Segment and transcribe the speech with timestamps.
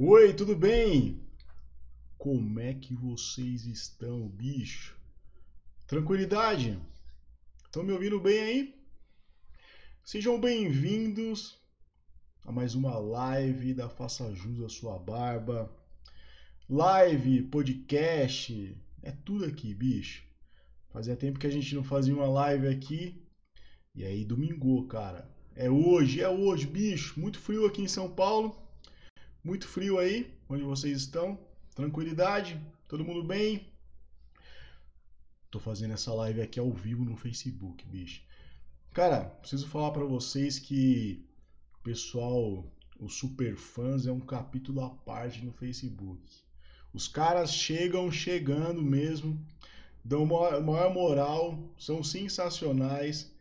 [0.00, 1.20] Oi, tudo bem?
[2.16, 4.96] Como é que vocês estão, bicho?
[5.88, 6.80] Tranquilidade?
[7.64, 8.74] Estão me ouvindo bem aí?
[10.04, 11.58] Sejam bem-vindos
[12.46, 15.68] a mais uma live da Faça Jus à Sua Barba.
[16.70, 20.22] Live, podcast, é tudo aqui, bicho.
[20.90, 23.26] Fazia tempo que a gente não fazia uma live aqui.
[23.96, 25.28] E aí, domingo, cara.
[25.56, 27.18] É hoje, é hoje, bicho.
[27.18, 28.67] Muito frio aqui em São Paulo.
[29.48, 31.38] Muito frio aí, onde vocês estão.
[31.74, 32.60] Tranquilidade?
[32.86, 33.66] Todo mundo bem?
[35.50, 38.20] Tô fazendo essa live aqui ao vivo no Facebook, bicho.
[38.92, 41.24] Cara, preciso falar para vocês que
[41.76, 46.22] o pessoal, os super fãs é um capítulo à parte no Facebook.
[46.92, 49.42] Os caras chegam chegando mesmo,
[50.04, 53.32] dão maior moral, são sensacionais.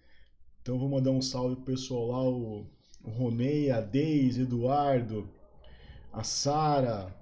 [0.62, 2.66] Então vou mandar um salve pro pessoal lá, o,
[3.04, 5.36] o Ronei, a Deise, Eduardo,
[6.12, 7.14] a Sara.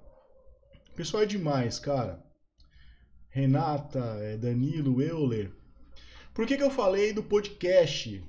[0.94, 2.24] Pessoal é demais, cara.
[3.28, 5.52] Renata, é, Danilo, Euler.
[6.32, 8.24] Por que, que eu falei do podcast?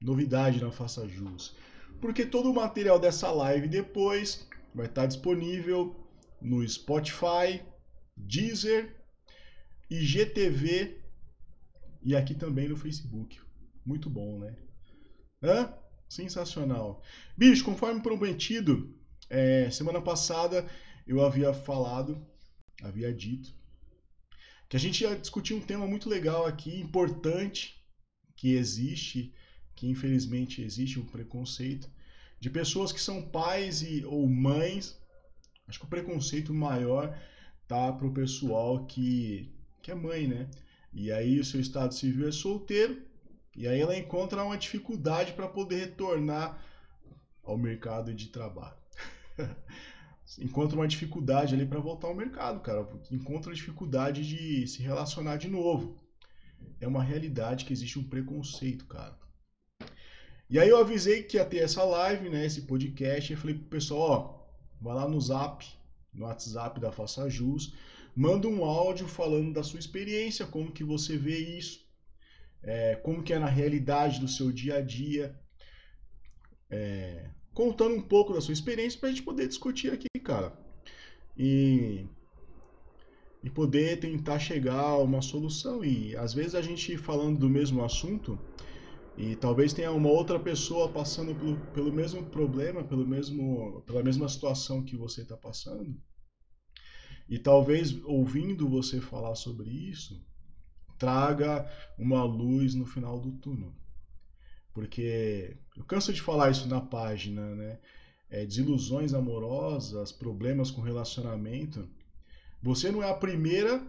[0.00, 1.56] Novidade na Faça Jus.
[2.00, 5.94] Porque todo o material dessa live depois vai estar disponível
[6.40, 7.62] no Spotify,
[8.16, 8.94] Deezer,
[9.90, 11.00] IGTV
[12.02, 13.40] e aqui também no Facebook.
[13.84, 14.56] Muito bom, né?
[15.42, 15.72] Hã?
[16.08, 17.02] Sensacional.
[17.36, 18.94] Bicho, conforme prometido,
[19.34, 20.64] é, semana passada
[21.06, 22.24] eu havia falado,
[22.82, 23.52] havia dito,
[24.68, 27.84] que a gente ia discutir um tema muito legal aqui, importante,
[28.36, 29.34] que existe,
[29.74, 31.90] que infelizmente existe um preconceito,
[32.38, 34.96] de pessoas que são pais e, ou mães.
[35.66, 37.18] Acho que o preconceito maior
[37.66, 40.48] tá para o pessoal que, que é mãe, né?
[40.92, 43.02] E aí o seu estado civil é solteiro,
[43.56, 46.62] e aí ela encontra uma dificuldade para poder retornar
[47.42, 48.83] ao mercado de trabalho.
[50.38, 52.88] encontra uma dificuldade ali para voltar ao mercado, cara.
[53.10, 56.00] Encontra dificuldade de se relacionar de novo.
[56.80, 59.18] É uma realidade que existe um preconceito, cara.
[60.48, 63.64] E aí eu avisei que ia ter essa live, né, esse podcast, e falei pro
[63.64, 64.44] pessoal, ó,
[64.80, 65.66] vai lá no Zap,
[66.12, 67.74] no WhatsApp da Faça Jus,
[68.14, 71.80] manda um áudio falando da sua experiência, como que você vê isso,
[72.62, 75.38] é, como que é na realidade do seu dia a dia,
[76.70, 80.52] é, contando um pouco da sua experiência para a gente poder discutir aqui, cara.
[81.36, 82.04] E,
[83.42, 85.84] e poder tentar chegar a uma solução.
[85.84, 88.38] E às vezes a gente falando do mesmo assunto,
[89.16, 94.28] e talvez tenha uma outra pessoa passando pelo, pelo mesmo problema, pelo mesmo, pela mesma
[94.28, 95.96] situação que você está passando.
[97.28, 100.20] E talvez ouvindo você falar sobre isso,
[100.98, 103.72] traga uma luz no final do túnel.
[104.74, 107.78] Porque eu canso de falar isso na página, né?
[108.28, 111.88] É, desilusões amorosas, problemas com relacionamento.
[112.60, 113.80] Você não é a primeira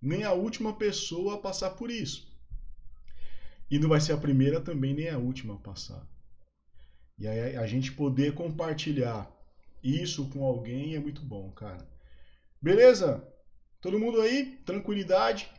[0.00, 2.32] nem a última pessoa a passar por isso.
[3.68, 6.06] E não vai ser a primeira também nem a última a passar.
[7.18, 9.28] E aí a gente poder compartilhar
[9.82, 11.84] isso com alguém é muito bom, cara.
[12.62, 13.26] Beleza?
[13.80, 14.56] Todo mundo aí?
[14.64, 15.50] Tranquilidade?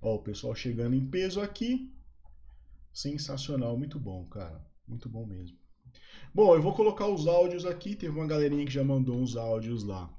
[0.00, 1.94] Ó, o pessoal chegando em peso aqui.
[2.92, 4.64] Sensacional, muito bom, cara.
[4.86, 5.56] Muito bom mesmo.
[6.34, 7.94] Bom, eu vou colocar os áudios aqui.
[7.94, 10.10] Teve uma galerinha que já mandou uns áudios lá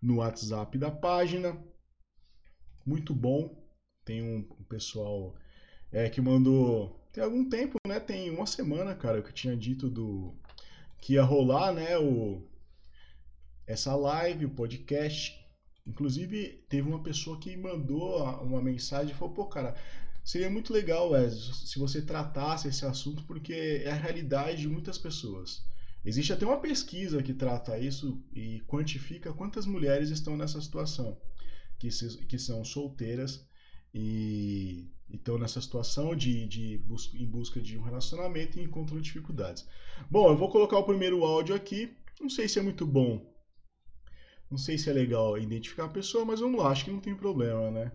[0.00, 1.56] no WhatsApp da página.
[2.84, 3.56] Muito bom.
[4.04, 5.34] Tem um, pessoal
[5.92, 7.00] é, que mandou.
[7.12, 8.00] Tem algum tempo, né?
[8.00, 10.34] Tem uma semana, cara, que eu tinha dito do
[11.00, 11.98] que ia rolar, né?
[11.98, 12.42] O,
[13.66, 15.40] essa live, o podcast.
[15.86, 19.76] Inclusive, teve uma pessoa que mandou uma mensagem e falou: pô, cara,
[20.24, 24.98] seria muito legal, Wesley, se você tratasse esse assunto, porque é a realidade de muitas
[24.98, 25.64] pessoas.
[26.04, 31.16] Existe até uma pesquisa que trata isso e quantifica quantas mulheres estão nessa situação,
[31.78, 33.46] que, se, que são solteiras
[33.94, 39.66] e estão nessa situação de, de bus em busca de um relacionamento e encontram dificuldades.
[40.10, 41.94] Bom, eu vou colocar o primeiro áudio aqui.
[42.20, 43.30] Não sei se é muito bom.
[44.50, 47.14] Não sei se é legal identificar a pessoa, mas vamos lá, acho que não tem
[47.14, 47.92] problema, né?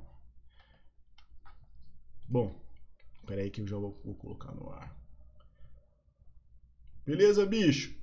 [2.28, 2.54] Bom,
[3.20, 4.94] espera aí que eu já vou, vou colocar no ar.
[7.06, 7.96] Beleza, bicho?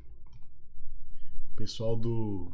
[1.57, 2.51] Pessoal do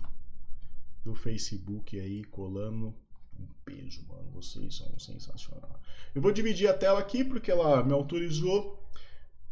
[1.05, 2.95] do Facebook aí colando
[3.39, 4.31] um peso, mano.
[4.33, 5.81] Vocês são sensacional.
[6.15, 8.83] Eu vou dividir a tela aqui porque ela me autorizou.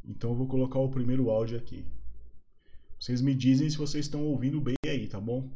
[0.05, 1.87] Então eu vou colocar o primeiro áudio aqui.
[2.99, 5.49] Vocês me dizem se vocês estão ouvindo bem aí, tá bom?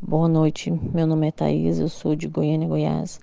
[0.00, 3.18] Boa noite, meu nome é Thaís, eu sou de Goiânia, Goiás.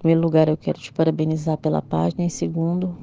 [0.00, 2.24] Primeiro lugar, eu quero te parabenizar pela página.
[2.24, 2.96] Em segundo,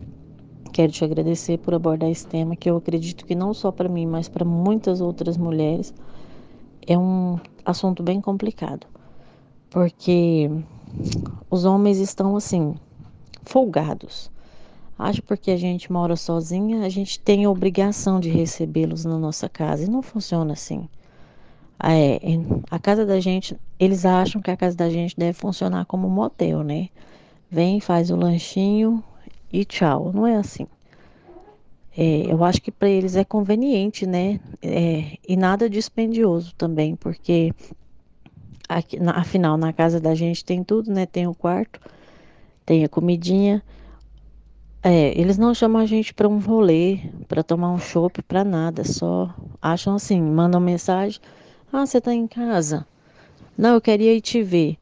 [0.74, 4.08] quero te agradecer por abordar esse tema que eu acredito que não só para mim,
[4.08, 5.94] mas para muitas outras mulheres
[6.88, 8.88] é um assunto bem complicado,
[9.70, 10.50] porque
[11.52, 12.74] os homens estão assim,
[13.44, 14.32] folgados.
[14.98, 19.48] Acho porque a gente mora sozinha, a gente tem a obrigação de recebê-los na nossa
[19.48, 20.90] casa e não funciona assim.
[21.84, 22.20] É,
[22.72, 26.64] a casa da gente, eles acham que a casa da gente deve funcionar como motel,
[26.64, 26.90] né?
[27.50, 29.04] Vem, faz o lanchinho
[29.52, 30.12] e tchau.
[30.12, 30.68] Não é assim.
[31.96, 34.40] É, eu acho que para eles é conveniente, né?
[34.62, 37.52] É, e nada dispendioso também, porque
[38.68, 41.06] aqui, na, afinal na casa da gente tem tudo, né?
[41.06, 41.80] Tem o quarto,
[42.66, 43.64] tem a comidinha.
[44.82, 48.84] É, eles não chamam a gente para um rolê, para tomar um chopp, para nada,
[48.84, 51.20] só acham assim, mandam mensagem
[51.72, 52.86] ah, você está em casa?
[53.58, 54.78] Não, eu queria ir te ver.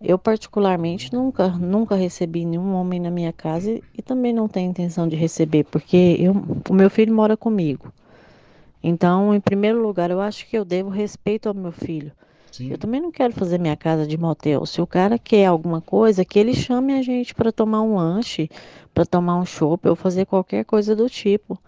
[0.00, 4.70] Eu particularmente nunca, nunca recebi nenhum homem na minha casa e, e também não tenho
[4.70, 6.32] intenção de receber, porque eu,
[6.68, 7.92] o meu filho mora comigo.
[8.82, 12.10] Então, em primeiro lugar, eu acho que eu devo respeito ao meu filho.
[12.50, 12.70] Sim.
[12.70, 14.66] Eu também não quero fazer minha casa de motel.
[14.66, 18.50] Se o cara quer alguma coisa, que ele chame a gente para tomar um lanche,
[18.92, 21.58] para tomar um chopp ou fazer qualquer coisa do tipo.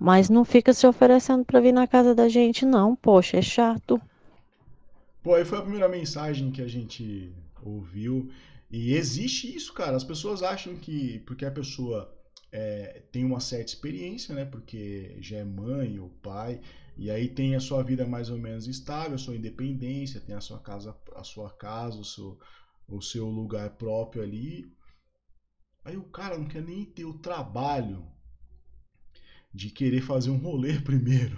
[0.00, 2.96] Mas não fica se oferecendo para vir na casa da gente, não.
[2.96, 4.00] Poxa, é chato.
[5.22, 8.30] Pô, aí foi a primeira mensagem que a gente ouviu.
[8.70, 9.94] E existe isso, cara.
[9.94, 12.10] As pessoas acham que porque a pessoa
[12.50, 14.46] é, tem uma certa experiência, né?
[14.46, 16.62] Porque já é mãe ou pai,
[16.96, 20.40] e aí tem a sua vida mais ou menos estável, a sua independência, tem a
[20.40, 22.38] sua casa, a sua casa, o seu,
[22.88, 24.64] o seu lugar próprio ali.
[25.84, 28.02] Aí o cara não quer nem ter o trabalho
[29.52, 31.36] de querer fazer um rolê primeiro.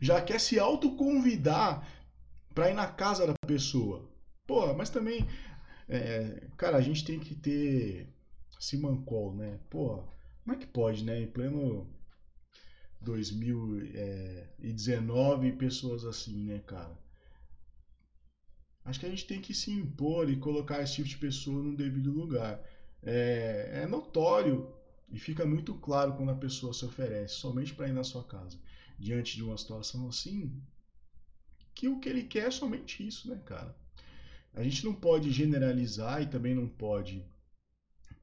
[0.00, 1.86] Já quer se autoconvidar
[2.54, 4.08] para ir na casa da pessoa.
[4.46, 5.26] Pô, mas também,
[5.88, 8.08] é, cara, a gente tem que ter
[8.58, 9.58] Simancol, né?
[9.68, 10.02] Pô,
[10.42, 11.20] como é que pode, né?
[11.20, 11.86] Em pleno
[13.00, 16.98] 2019, pessoas assim, né, cara?
[18.84, 21.76] Acho que a gente tem que se impor e colocar esse tipo de pessoa no
[21.76, 22.60] devido lugar.
[23.02, 24.68] É, é notório
[25.10, 28.58] e fica muito claro quando a pessoa se oferece somente para ir na sua casa,
[28.98, 30.52] diante de uma situação assim,
[31.74, 33.74] que o que ele quer é somente isso, né, cara?
[34.54, 37.24] A gente não pode generalizar e também não pode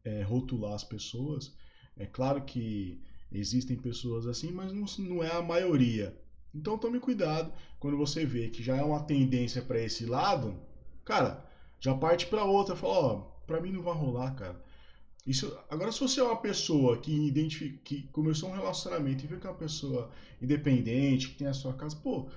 [0.04, 1.54] é, rotular as pessoas.
[1.96, 3.02] É claro que
[3.32, 6.18] existem pessoas assim, mas não, não é a maioria.
[6.54, 10.60] Então tome cuidado quando você vê que já é uma tendência para esse lado,
[11.04, 11.46] cara,
[11.80, 14.62] já parte para outra, fala, ó, para mim não vai rolar, cara.
[15.28, 19.46] Isso, agora, se você é uma pessoa que, que começou um relacionamento e vê que
[19.46, 20.10] é uma pessoa
[20.42, 22.30] independente, que tem a sua casa, pô,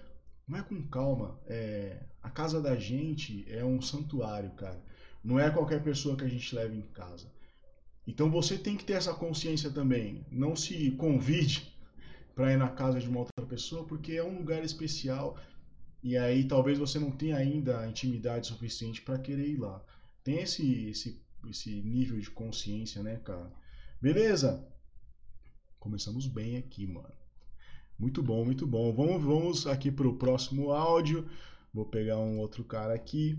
[0.48, 1.38] vai com calma.
[1.46, 4.82] É, a casa da gente é um santuário, cara.
[5.22, 7.30] Não é qualquer pessoa que a gente leva em casa.
[8.04, 10.26] Então você tem que ter essa consciência também.
[10.28, 11.72] Não se convide
[12.34, 15.38] para ir na casa de uma outra pessoa, porque é um lugar especial
[16.02, 19.80] e aí talvez você não tenha ainda a intimidade suficiente para querer ir lá.
[20.24, 23.52] Tem esse, esse esse nível de consciência, né, cara?
[24.00, 24.66] Beleza?
[25.78, 27.12] Começamos bem aqui, mano.
[27.98, 28.92] Muito bom, muito bom.
[28.94, 31.28] Vamos, vamos aqui para o próximo áudio.
[31.72, 33.38] Vou pegar um outro cara aqui.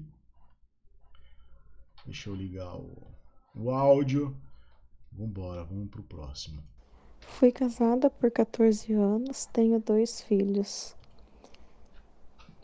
[2.06, 3.12] Deixa eu ligar o,
[3.56, 4.36] o áudio.
[5.12, 6.64] Vambora, vamos pro próximo.
[7.20, 10.96] Fui casada por 14 anos, tenho dois filhos.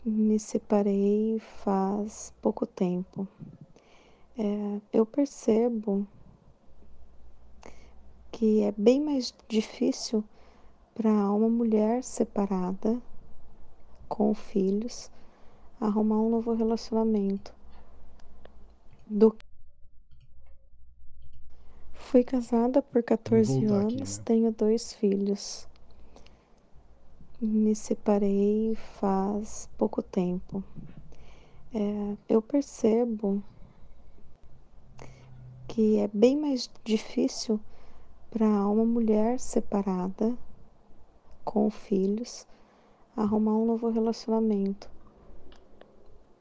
[0.06, 3.28] Me separei faz pouco tempo.
[4.38, 6.08] É, eu percebo
[8.32, 10.24] que é bem mais difícil
[10.94, 13.02] para uma mulher separada
[14.08, 15.10] com filhos
[15.82, 17.54] arrumar um novo relacionamento
[19.06, 19.36] do
[21.94, 24.24] Fui casada por 14 anos, aqui, né?
[24.24, 25.68] tenho dois filhos.
[27.42, 30.64] Me separei faz pouco tempo.
[31.74, 33.44] É, eu percebo
[35.78, 37.60] que é bem mais difícil
[38.32, 40.36] para uma mulher separada
[41.46, 42.48] com filhos
[43.16, 44.90] arrumar um novo relacionamento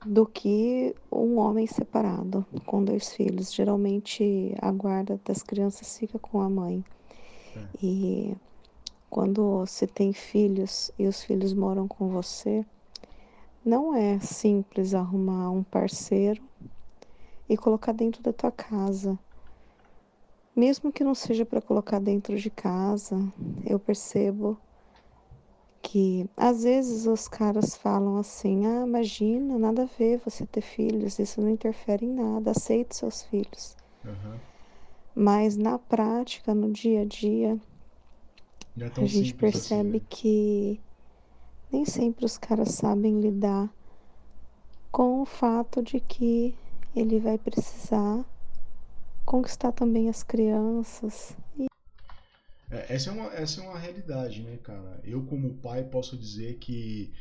[0.07, 3.53] do que um homem separado com dois filhos.
[3.53, 6.83] Geralmente a guarda das crianças fica com a mãe.
[7.55, 7.67] É.
[7.83, 8.37] E
[9.11, 12.65] quando você tem filhos e os filhos moram com você,
[13.63, 16.43] não é simples arrumar um parceiro
[17.47, 19.19] e colocar dentro da tua casa.
[20.57, 23.15] Mesmo que não seja para colocar dentro de casa,
[23.67, 24.59] eu percebo
[25.83, 31.19] que às vezes os caras falam assim: ah, imagina, nada a ver você ter filhos,
[31.19, 33.77] isso não interfere em nada, aceite seus filhos.
[34.03, 34.39] Uhum.
[35.15, 37.61] Mas na prática, no dia a dia,
[38.79, 40.07] é a gente percebe assim, né?
[40.09, 40.81] que
[41.71, 43.71] nem sempre os caras sabem lidar
[44.91, 46.57] com o fato de que
[46.95, 48.25] ele vai precisar
[49.27, 51.37] conquistar também as crianças.
[51.59, 51.67] E...
[52.71, 55.01] É, essa, é uma, essa é uma realidade, né, cara?
[55.05, 57.13] Eu, como pai, posso dizer que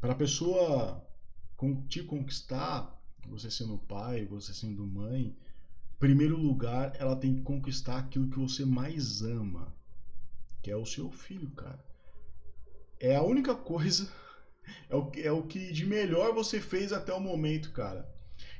[0.00, 1.06] para a pessoa
[1.88, 2.98] te conquistar,
[3.28, 8.38] você sendo pai, você sendo mãe, em primeiro lugar, ela tem que conquistar aquilo que
[8.38, 9.72] você mais ama,
[10.62, 11.82] que é o seu filho, cara.
[12.98, 14.10] É a única coisa
[14.88, 18.08] é o, é o que de melhor você fez até o momento, cara.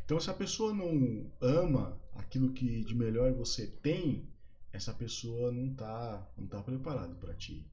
[0.04, 4.28] Então, se a pessoa não ama aquilo que de melhor você tem,
[4.72, 7.66] essa pessoa não tá, não tá preparada para ti.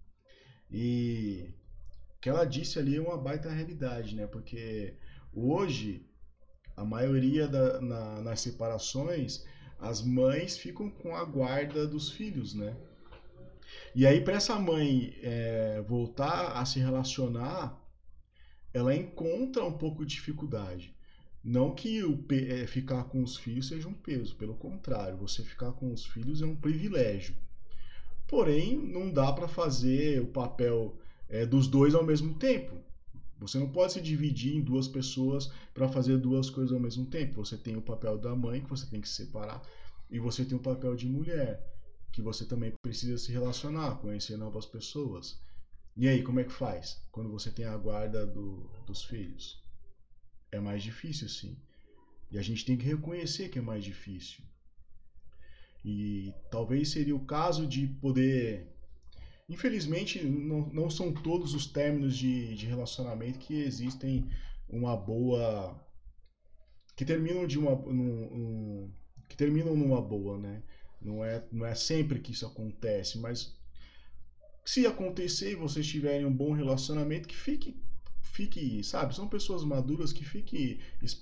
[0.70, 1.54] E
[2.16, 4.28] o que ela disse ali é uma baita realidade, né?
[4.28, 4.96] Porque
[5.34, 6.06] hoje,
[6.76, 9.46] a maioria da, na, nas separações,
[9.80, 12.76] as mães ficam com a guarda dos filhos, né?
[13.96, 17.82] E aí, para essa mãe é, voltar a se relacionar
[18.74, 20.96] ela encontra um pouco de dificuldade.
[21.44, 25.72] Não que o, é, ficar com os filhos seja um peso, pelo contrário, você ficar
[25.72, 27.36] com os filhos é um privilégio.
[28.28, 32.78] Porém, não dá para fazer o papel é, dos dois ao mesmo tempo.
[33.40, 37.44] Você não pode se dividir em duas pessoas para fazer duas coisas ao mesmo tempo.
[37.44, 39.64] Você tem o papel da mãe, que você tem que separar,
[40.12, 41.68] e você tem o papel de mulher,
[42.12, 45.40] que você também precisa se relacionar, conhecer novas pessoas.
[45.98, 49.61] E aí, como é que faz quando você tem a guarda do, dos filhos?
[50.52, 51.58] É mais difícil, sim.
[52.32, 54.44] E a gente tem que reconhecer que é mais difícil.
[55.84, 58.68] E talvez seria o caso de poder.
[59.50, 64.30] Infelizmente, não, não são todos os términos de, de relacionamento que existem
[64.70, 65.80] uma boa.
[66.96, 67.74] que terminam de uma.
[67.74, 68.92] Um,
[69.28, 70.64] que terminam numa boa, né?
[71.02, 73.58] Não é, não é sempre que isso acontece, mas
[74.64, 77.82] se acontecer e vocês tiverem um bom relacionamento, que fique,
[78.32, 79.14] fique, sabe?
[79.14, 80.80] São pessoas maduras que fique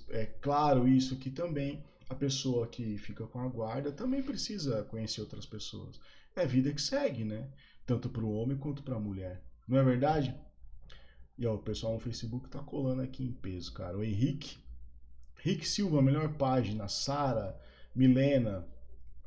[0.08, 5.20] é, claro isso, que também a pessoa que fica com a guarda também precisa conhecer
[5.20, 6.00] outras pessoas.
[6.34, 7.48] É a vida que segue, né?
[7.84, 9.42] Tanto para o homem quanto para a mulher.
[9.66, 10.34] Não é verdade?
[11.36, 13.96] E ó, o pessoal no Facebook tá colando aqui em peso, cara.
[13.96, 14.58] O Henrique.
[15.44, 16.88] Henrique Silva, melhor página.
[16.88, 17.58] Sara,
[17.94, 18.66] Milena.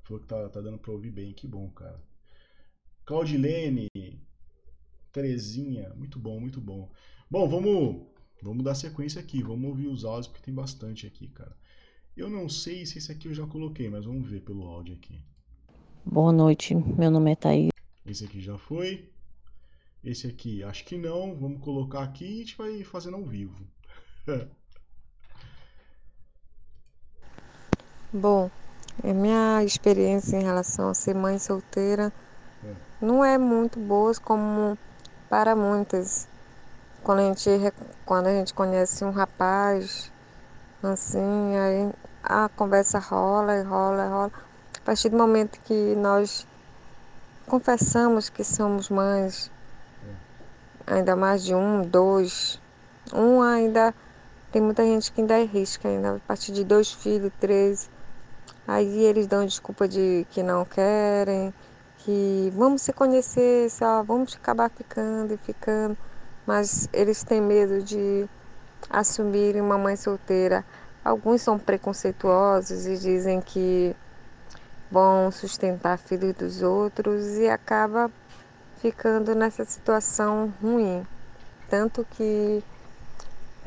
[0.04, 1.34] Falou que tá, tá dando pra ouvir bem.
[1.34, 2.02] Que bom, cara.
[3.06, 3.88] Claudilene,
[5.12, 6.92] Terezinha, muito bom, muito bom.
[7.34, 8.06] Bom, vamos,
[8.44, 11.58] vamos dar sequência aqui, vamos ouvir os áudios porque tem bastante aqui, cara.
[12.16, 15.20] Eu não sei se esse aqui eu já coloquei, mas vamos ver pelo áudio aqui.
[16.06, 17.72] Boa noite, meu nome é Thaís.
[18.06, 19.10] Esse aqui já foi.
[20.04, 21.36] Esse aqui, acho que não.
[21.36, 23.66] Vamos colocar aqui e a gente vai fazendo ao vivo.
[28.14, 28.52] Bom,
[29.04, 32.14] é minha experiência em relação a ser mãe solteira
[33.02, 34.78] não é muito boas como
[35.28, 36.32] para muitas.
[37.04, 37.50] Quando a gente,
[38.06, 40.10] quando a gente conhece um rapaz,
[40.82, 41.94] assim, aí
[42.24, 44.32] a conversa rola e rola e rola.
[44.78, 46.48] A partir do momento que nós
[47.46, 49.52] confessamos que somos mães,
[50.88, 52.62] ainda mais de um, dois,
[53.14, 53.94] um ainda
[54.50, 57.90] tem muita gente que ainda arrisca, ainda a partir de dois filhos, três.
[58.66, 61.54] Aí eles dão desculpa de que não querem,
[61.98, 65.98] que vamos se conhecer, só vamos acabar ficando e ficando,
[66.46, 68.28] mas eles têm medo de
[68.90, 70.66] assumirem uma mãe solteira.
[71.04, 73.96] Alguns são preconceituosos e dizem que
[74.92, 78.12] vão sustentar filhos dos outros e acaba
[78.78, 81.06] ficando nessa situação ruim.
[81.70, 82.64] Tanto que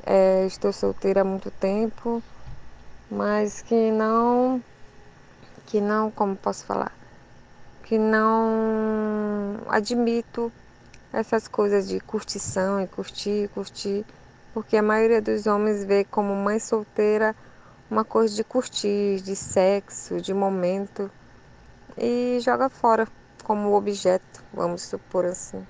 [0.05, 2.23] é, estou solteira há muito tempo,
[3.11, 4.63] mas que não,
[5.67, 6.93] que não, como posso falar,
[7.83, 10.53] que não admito
[11.13, 14.05] essas coisas de curtição e curtir, curtir,
[14.53, 17.35] porque a maioria dos homens vê como mãe solteira
[17.91, 21.11] uma coisa de curtir, de sexo, de momento
[21.97, 23.07] e joga fora
[23.45, 25.65] como objeto, vamos supor assim.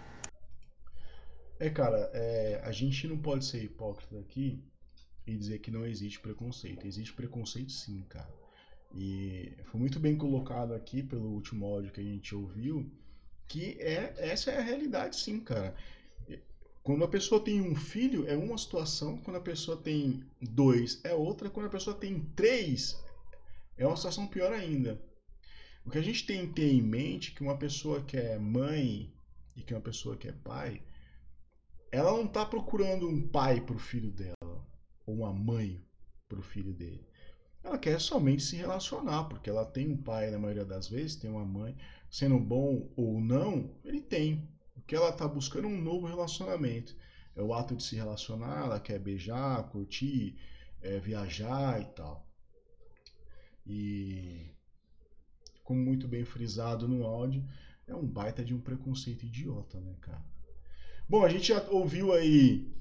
[1.59, 4.63] É, cara, é, a gente não pode ser hipócrita aqui
[5.27, 6.87] e dizer que não existe preconceito.
[6.87, 8.29] Existe preconceito sim, cara.
[8.95, 12.91] E foi muito bem colocado aqui pelo último áudio que a gente ouviu,
[13.49, 15.75] que é essa é a realidade sim, cara.
[16.83, 21.13] Quando a pessoa tem um filho é uma situação, quando a pessoa tem dois é
[21.15, 22.97] outra, quando a pessoa tem três
[23.77, 25.01] é uma situação pior ainda.
[25.85, 29.13] O que a gente tem que ter em mente que uma pessoa que é mãe
[29.55, 30.83] e que uma pessoa que é pai,
[31.93, 34.67] ela não está procurando um pai para o filho dela
[35.07, 35.85] ou uma mãe
[36.29, 37.07] para o filho dele.
[37.63, 41.31] Ela quer somente se relacionar, porque ela tem um pai na maioria das vezes, tem
[41.31, 41.77] uma mãe,
[42.11, 44.49] sendo bom ou não, ele tem.
[44.77, 46.97] O que ela está buscando é um novo relacionamento.
[47.35, 50.39] é o ato de se relacionar, ela quer beijar, curtir,
[50.81, 52.27] é, viajar e tal.
[53.67, 54.47] E
[55.65, 57.45] como muito bem frisado no áudio,
[57.87, 60.25] é um baita de um preconceito idiota, né, cara?
[61.09, 62.73] Bom, a gente já ouviu aí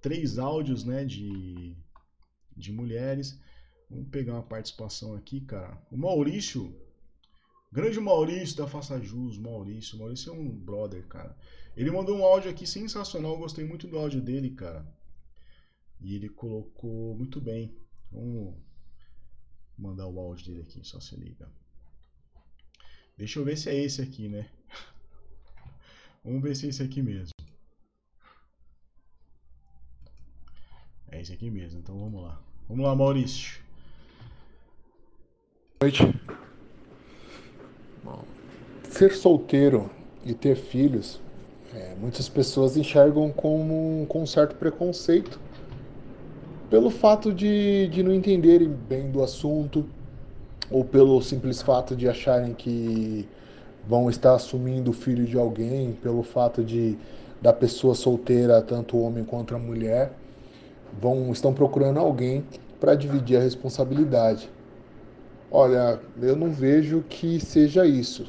[0.00, 1.76] três áudios, né, de,
[2.56, 3.40] de mulheres.
[3.88, 5.78] Vamos pegar uma participação aqui, cara.
[5.90, 6.74] O Maurício,
[7.74, 9.98] grande Maurício da Faça Jus, Maurício.
[9.98, 11.36] Maurício é um brother, cara.
[11.76, 13.36] Ele mandou um áudio aqui sensacional.
[13.36, 14.86] Gostei muito do áudio dele, cara.
[16.00, 17.76] E ele colocou muito bem.
[18.12, 18.54] Vamos
[19.76, 21.50] mandar o áudio dele aqui, só se liga.
[23.18, 24.48] Deixa eu ver se é esse aqui, né?
[26.22, 27.34] Vamos ver se é esse aqui mesmo.
[31.10, 32.42] É esse aqui mesmo, então vamos lá.
[32.68, 33.62] Vamos lá, Maurício.
[35.78, 36.43] Boa noite.
[38.04, 38.20] Bom,
[38.90, 39.90] ser solteiro
[40.24, 41.18] e ter filhos,
[41.74, 45.40] é, muitas pessoas enxergam como com um certo preconceito
[46.68, 49.86] pelo fato de, de não entenderem bem do assunto
[50.70, 53.26] ou pelo simples fato de acharem que
[53.88, 56.98] vão estar assumindo o filho de alguém, pelo fato de
[57.40, 60.12] da pessoa solteira, tanto o homem quanto a mulher,
[61.00, 62.44] vão estão procurando alguém
[62.80, 64.48] para dividir a responsabilidade.
[65.56, 68.28] Olha, eu não vejo que seja isso.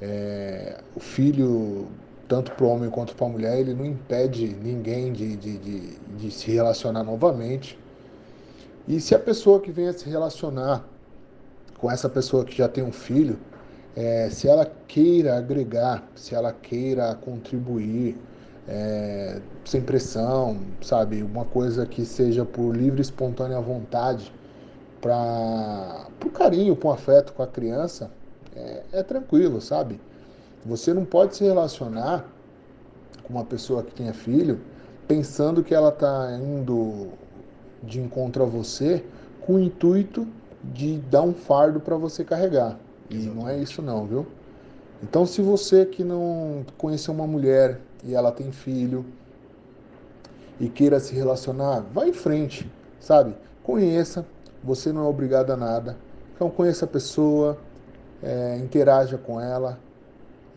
[0.00, 1.88] É, o filho,
[2.28, 5.80] tanto para o homem quanto para a mulher, ele não impede ninguém de, de, de,
[5.98, 7.76] de se relacionar novamente.
[8.86, 10.84] E se a pessoa que venha se relacionar
[11.76, 13.36] com essa pessoa que já tem um filho,
[13.96, 18.16] é, se ela queira agregar, se ela queira contribuir,
[18.68, 21.20] é, sem pressão, sabe?
[21.20, 24.32] Uma coisa que seja por livre e espontânea vontade,
[25.02, 28.10] para o carinho, para o afeto com a criança,
[28.54, 30.00] é, é tranquilo, sabe?
[30.64, 32.24] Você não pode se relacionar
[33.24, 34.60] com uma pessoa que tenha filho
[35.08, 37.08] pensando que ela está indo
[37.82, 39.04] de encontro a você
[39.40, 40.26] com o intuito
[40.62, 42.78] de dar um fardo para você carregar.
[43.10, 43.36] E Exatamente.
[43.36, 44.26] não é isso não, viu?
[45.02, 49.04] Então se você que não conheceu uma mulher e ela tem filho
[50.60, 53.34] e queira se relacionar, vá em frente, sabe?
[53.64, 54.24] Conheça,
[54.62, 55.96] você não é obrigado a nada.
[56.34, 57.58] Então conheça a pessoa,
[58.22, 59.78] é, interaja com ela.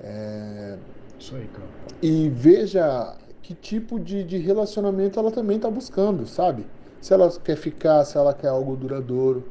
[0.01, 0.77] É,
[1.19, 1.67] Isso aí, cara.
[2.01, 6.65] E veja que tipo de, de relacionamento ela também está buscando, sabe?
[7.01, 9.43] Se ela quer ficar, se ela quer algo duradouro.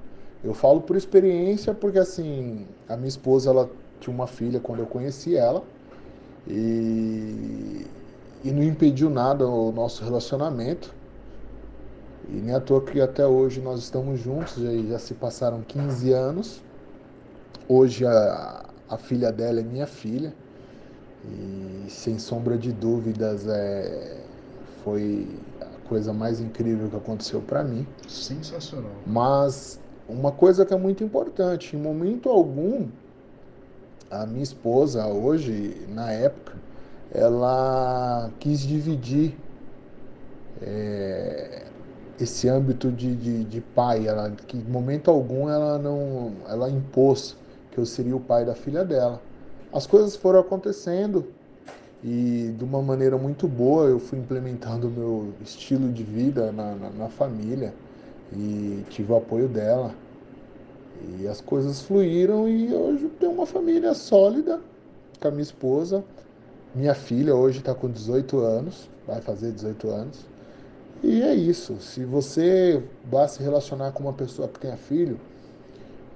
[0.42, 4.86] Eu falo por experiência porque assim, a minha esposa ela tinha uma filha quando eu
[4.86, 5.62] conheci ela
[6.46, 7.86] e,
[8.42, 10.94] e não impediu nada o nosso relacionamento.
[12.28, 16.12] E nem à toa que até hoje nós estamos juntos, já, já se passaram 15
[16.12, 16.62] anos.
[17.68, 20.32] Hoje a, a filha dela é minha filha.
[21.24, 24.18] E sem sombra de dúvidas é,
[24.82, 25.26] foi
[25.60, 27.86] a coisa mais incrível que aconteceu para mim.
[28.06, 28.90] Sensacional.
[29.06, 32.88] Mas uma coisa que é muito importante, em momento algum,
[34.10, 36.56] a minha esposa hoje, na época,
[37.10, 39.34] ela quis dividir
[40.60, 41.63] é,
[42.20, 47.36] esse âmbito de, de, de, pai, ela, que em momento algum ela não, ela impôs
[47.70, 49.20] que eu seria o pai da filha dela.
[49.72, 51.26] As coisas foram acontecendo
[52.02, 56.74] e de uma maneira muito boa eu fui implementando o meu estilo de vida na,
[56.74, 57.74] na, na família
[58.32, 59.92] e tive o apoio dela.
[61.18, 64.60] E as coisas fluíram e hoje tenho uma família sólida
[65.20, 66.04] com a minha esposa.
[66.74, 70.33] Minha filha hoje está com 18 anos, vai fazer 18 anos.
[71.06, 71.76] E é isso.
[71.80, 75.20] Se você vai se relacionar com uma pessoa que tenha filho,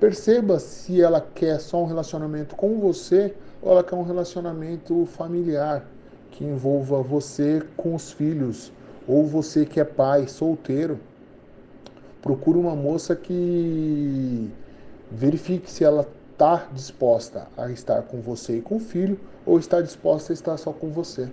[0.01, 5.87] perceba se ela quer só um relacionamento com você ou ela quer um relacionamento familiar
[6.31, 8.73] que envolva você com os filhos
[9.07, 10.99] ou você que é pai solteiro
[12.23, 14.51] procure uma moça que
[15.11, 19.83] verifique se ela está disposta a estar com você e com o filho ou está
[19.83, 21.29] disposta a estar só com você.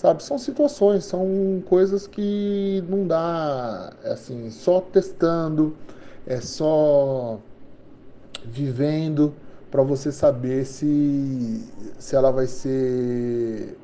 [0.00, 5.76] Sabe, são situações, são coisas que não dá, assim, só testando,
[6.26, 7.38] é só
[8.42, 9.34] vivendo
[9.70, 11.62] para você saber se,
[11.98, 13.76] se ela vai ser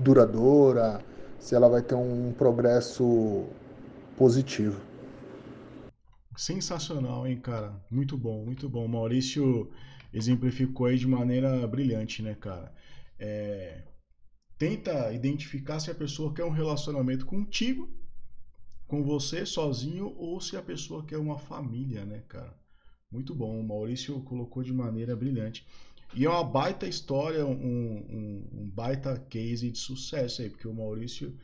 [0.00, 1.00] duradoura,
[1.40, 3.44] se ela vai ter um progresso
[4.16, 4.80] positivo.
[6.36, 7.72] Sensacional, hein, cara?
[7.90, 8.86] Muito bom, muito bom.
[8.86, 9.68] Maurício
[10.12, 12.72] exemplificou aí de maneira brilhante, né, cara?
[13.18, 13.93] É...
[14.58, 17.90] Tenta identificar se a pessoa quer um relacionamento contigo,
[18.86, 22.56] com você sozinho, ou se a pessoa quer uma família, né, cara?
[23.10, 23.58] Muito bom.
[23.58, 25.66] O Maurício colocou de maneira brilhante.
[26.14, 30.74] E é uma baita história, um, um, um baita case de sucesso aí, porque o
[30.74, 31.36] Maurício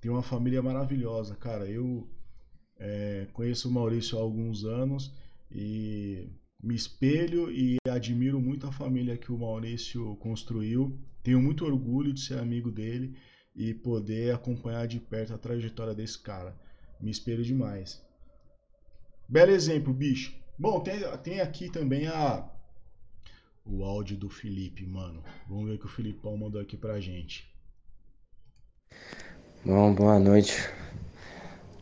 [0.00, 1.68] tem uma família maravilhosa, cara.
[1.68, 2.08] Eu
[2.78, 5.12] é, conheço o Maurício há alguns anos
[5.50, 6.28] e
[6.62, 10.98] me espelho e admiro muito a família que o Maurício construiu.
[11.26, 13.18] Tenho muito orgulho de ser amigo dele
[13.52, 16.56] e poder acompanhar de perto a trajetória desse cara.
[17.00, 18.00] Me espelho demais.
[19.28, 20.32] Belo exemplo, bicho.
[20.56, 22.48] Bom, tem, tem aqui também a
[23.64, 25.20] o áudio do Felipe, mano.
[25.48, 27.52] Vamos ver o que o Filipão mandou aqui pra gente.
[29.64, 30.52] Bom, boa noite.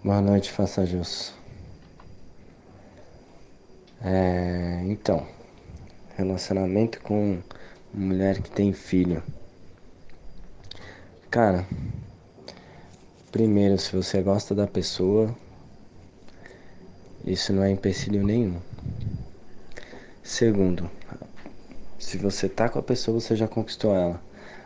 [0.03, 1.35] Boa noite, faça jus.
[4.01, 5.29] É, então,
[6.17, 7.43] relacionamento com
[7.95, 9.23] mulher que tem filho.
[11.31, 11.67] Cara,
[13.31, 15.35] primeiro, se você gosta da pessoa,
[17.25, 18.61] isso não é empecilho nenhum.
[20.23, 20.91] Segundo,
[21.99, 24.21] se você tá com a pessoa, você já conquistou ela.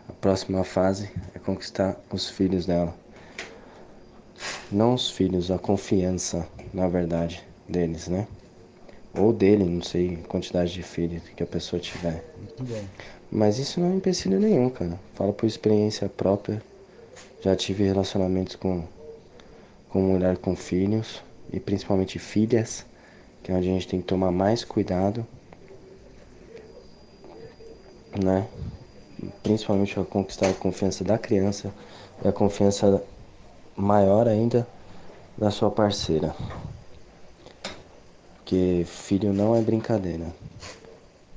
[0.08, 2.94] A próxima fase é conquistar os filhos dela.
[4.70, 8.26] Não os filhos, a confiança, na verdade, deles, né?
[9.14, 12.24] Ou dele, não sei a quantidade de filhos que a pessoa tiver.
[12.38, 12.84] Muito bom.
[13.30, 14.98] Mas isso não é empecilho nenhum, cara.
[15.14, 16.62] Falo por experiência própria.
[17.42, 18.84] Já tive relacionamentos com,
[19.90, 22.84] com mulher com filhos, e principalmente filhas,
[23.42, 25.26] que é onde a gente tem que tomar mais cuidado,
[28.22, 28.46] né?
[29.42, 31.72] Principalmente para conquistar a confiança da criança
[32.24, 33.02] e a confiança
[33.76, 34.66] maior ainda
[35.36, 36.34] da sua parceira.
[38.36, 40.26] Porque filho não é brincadeira.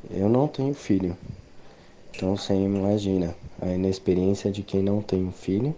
[0.09, 1.15] Eu não tenho filho.
[2.21, 5.75] Então você imagina a inexperiência de quem não tem um filho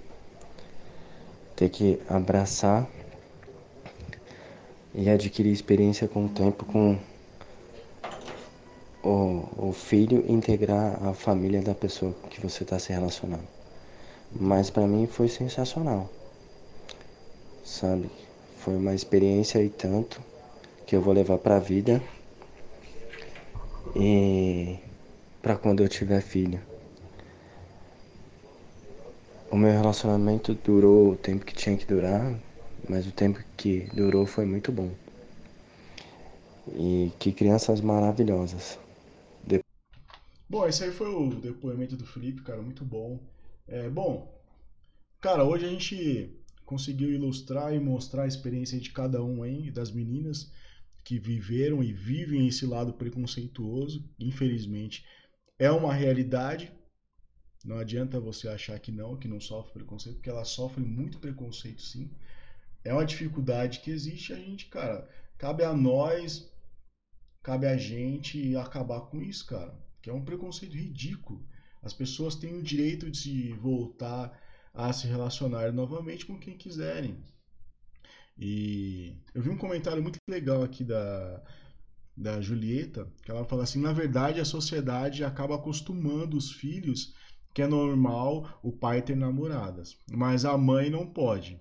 [1.55, 2.85] ter que abraçar
[4.93, 6.99] e adquirir experiência com o tempo com
[9.01, 13.47] o, o filho integrar a família da pessoa que você está se relacionando.
[14.29, 16.09] Mas para mim foi sensacional.
[17.63, 18.11] Sabe?
[18.57, 20.21] Foi uma experiência e tanto
[20.85, 22.03] que eu vou levar para a vida
[23.95, 24.77] e
[25.43, 26.59] para quando eu tiver filho.
[29.51, 32.39] O meu relacionamento durou o tempo que tinha que durar,
[32.89, 34.89] mas o tempo que durou foi muito bom.
[36.69, 38.79] E que crianças maravilhosas.
[39.45, 39.59] De...
[40.49, 43.19] Bom, esse aí foi o depoimento do Felipe, cara, muito bom.
[43.67, 44.33] É, bom,
[45.19, 46.33] cara, hoje a gente
[46.65, 50.49] conseguiu ilustrar e mostrar a experiência de cada um aí, das meninas
[51.03, 55.05] que viveram e vivem esse lado preconceituoso, infelizmente,
[55.63, 56.71] é uma realidade.
[57.63, 61.81] Não adianta você achar que não, que não sofre preconceito, porque ela sofre muito preconceito
[61.81, 62.11] sim
[62.83, 64.33] é uma dificuldade que existe.
[64.33, 66.51] A gente, cara, cabe a nós,
[67.41, 69.73] cabe a gente acabar com isso, cara.
[70.01, 71.45] Que é um preconceito ridículo.
[71.81, 74.37] As pessoas têm o direito de se voltar
[74.73, 77.23] a se relacionar novamente com quem quiserem.
[78.37, 81.43] E eu vi um comentário muito legal aqui da,
[82.15, 87.13] da Julieta, que ela fala assim: na verdade, a sociedade acaba acostumando os filhos
[87.53, 91.59] que é normal o pai ter namoradas, mas a mãe não pode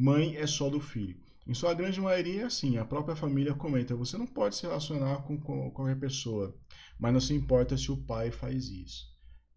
[0.00, 1.20] mãe é só do filho.
[1.46, 5.38] Em sua grande maioria assim, a própria família comenta, você não pode se relacionar com,
[5.38, 6.56] com qualquer pessoa,
[6.98, 9.10] mas não se importa se o pai faz isso.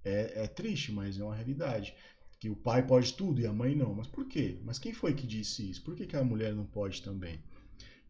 [0.04, 1.96] É, é, triste, mas é uma realidade.
[2.42, 3.96] Que o pai pode tudo e a mãe não.
[3.96, 4.60] Mas por quê?
[4.66, 5.82] Mas quem foi que disse isso?
[5.82, 7.40] Por que, que a mulher não pode também?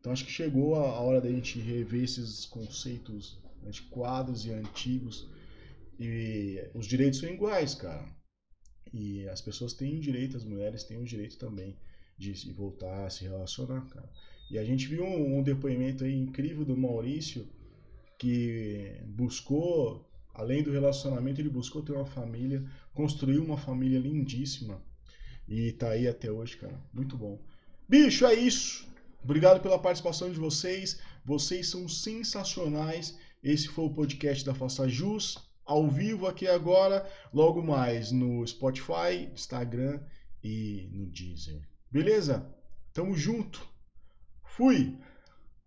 [0.04, 5.30] Então acho que chegou a hora da gente rever esses conceitos antiquados e antigos.
[5.98, 8.06] E os direitos são iguais, cara.
[8.94, 11.78] E as pessoas têm direito, as mulheres têm o direito também
[12.18, 14.12] de voltar a se relacionar, cara.
[14.52, 17.48] E a gente viu um, um depoimento aí incrível do Maurício
[18.20, 22.62] que buscou, além do relacionamento, ele buscou ter uma família,
[22.94, 24.84] construiu uma família lindíssima
[25.48, 26.78] e tá aí até hoje, cara.
[26.94, 27.42] Muito bom.
[27.88, 28.92] Bicho, é isso.
[29.24, 31.00] Obrigado pela participação de vocês.
[31.26, 33.18] Vocês são sensacionais.
[33.42, 39.30] Esse foi o podcast da Faça Jus, ao vivo aqui agora, logo mais no Spotify,
[39.34, 40.02] Instagram
[40.44, 41.62] e no Deezer.
[41.90, 42.46] Beleza?
[42.94, 43.68] Tamo junto.
[44.44, 44.98] Fui.